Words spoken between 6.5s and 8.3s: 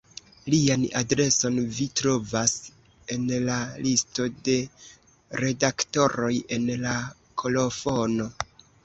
en la kolofono.